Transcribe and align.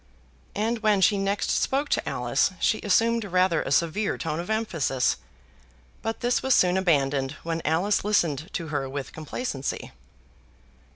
And 0.55 0.79
when 0.79 0.99
she 0.99 1.19
next 1.19 1.51
spoke 1.51 1.87
to 1.89 2.09
Alice 2.09 2.53
she 2.59 2.79
assumed 2.81 3.23
rather 3.23 3.61
a 3.61 3.71
severe 3.71 4.17
tone 4.17 4.39
of 4.39 4.49
emphasis; 4.49 5.17
but 6.01 6.21
this 6.21 6.41
was 6.41 6.55
soon 6.55 6.75
abandoned 6.75 7.33
when 7.43 7.61
Alice 7.63 8.03
listened 8.03 8.49
to 8.53 8.69
her 8.69 8.89
with 8.89 9.13
complacency. 9.13 9.91